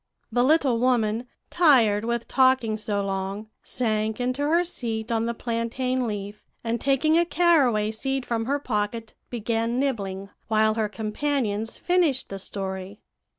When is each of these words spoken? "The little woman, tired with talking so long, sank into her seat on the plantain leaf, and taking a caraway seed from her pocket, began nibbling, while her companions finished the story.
"The 0.31 0.43
little 0.43 0.79
woman, 0.79 1.27
tired 1.51 2.05
with 2.05 2.27
talking 2.27 2.75
so 2.75 3.05
long, 3.05 3.51
sank 3.61 4.19
into 4.19 4.41
her 4.47 4.63
seat 4.63 5.11
on 5.11 5.27
the 5.27 5.35
plantain 5.35 6.07
leaf, 6.07 6.43
and 6.63 6.81
taking 6.81 7.19
a 7.19 7.23
caraway 7.23 7.91
seed 7.91 8.25
from 8.25 8.45
her 8.45 8.57
pocket, 8.57 9.13
began 9.29 9.77
nibbling, 9.77 10.31
while 10.47 10.73
her 10.73 10.89
companions 10.89 11.77
finished 11.77 12.29
the 12.29 12.39
story. 12.39 12.99